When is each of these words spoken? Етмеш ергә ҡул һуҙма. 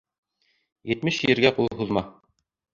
Етмеш 0.93 1.21
ергә 1.35 1.53
ҡул 1.61 1.71
һуҙма. 1.85 2.07